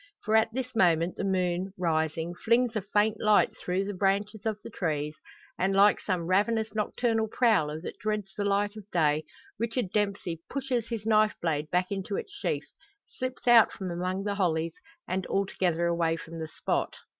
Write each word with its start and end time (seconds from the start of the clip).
For 0.23 0.35
at 0.35 0.51
this 0.51 0.75
moment 0.75 1.15
the 1.15 1.23
moon, 1.23 1.73
rising, 1.77 2.33
flings 2.33 2.75
a 2.75 2.81
faint 2.81 3.17
light 3.21 3.55
through 3.55 3.85
the 3.85 3.93
branches 3.93 4.47
of 4.47 4.57
the 4.63 4.71
trees; 4.71 5.15
and 5.59 5.75
like 5.75 5.99
some 5.99 6.25
ravenous 6.25 6.73
nocturnal 6.73 7.27
prowler 7.27 7.79
that 7.81 7.99
dreads 7.99 8.33
the 8.35 8.43
light 8.43 8.75
of 8.75 8.89
day, 8.89 9.25
Richard 9.59 9.91
Dempsey 9.91 10.41
pushes 10.49 10.87
his 10.87 11.05
knife 11.05 11.35
blade 11.39 11.69
back 11.69 11.91
into 11.91 12.15
its 12.15 12.33
sheath, 12.33 12.71
slips 13.07 13.47
out 13.47 13.71
from 13.71 13.91
among 13.91 14.23
the 14.23 14.33
hollies, 14.33 14.73
and 15.07 15.27
altogether 15.27 15.85
away 15.85 16.15
from 16.15 16.39
the 16.39 16.47
spot. 16.47 16.95